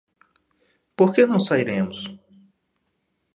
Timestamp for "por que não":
0.97-1.39